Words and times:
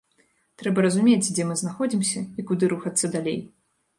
Трэба 0.61 0.85
разумець, 0.85 1.27
дзе 1.35 1.43
мы 1.51 1.57
знаходзімся 1.61 2.19
і 2.39 2.45
куды 2.53 2.71
рухацца 2.75 3.13
далей. 3.17 3.39